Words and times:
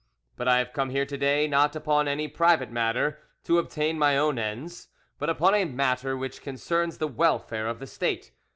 But 0.35 0.47
I 0.47 0.57
have 0.57 0.73
come 0.73 0.89
here 0.89 1.05
to 1.05 1.15
day 1.15 1.47
not 1.47 1.75
upon 1.75 2.07
any 2.07 2.27
private 2.27 2.71
matter, 2.71 3.19
to 3.43 3.59
obtain 3.59 3.99
my 3.99 4.17
own 4.17 4.39
ends, 4.39 4.87
but 5.19 5.29
upon 5.29 5.53
a 5.53 5.63
matter 5.63 6.17
which 6.17 6.41
concerns 6.41 6.97
the 6.97 7.07
welfare 7.07 7.67
of 7.67 7.77
the 7.77 7.85
State. 7.85 8.31